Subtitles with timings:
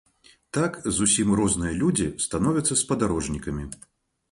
[0.57, 3.71] Так зусім розныя людзі становяцца спадарожнікамі.